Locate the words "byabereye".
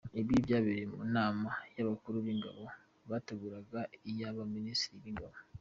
0.45-0.85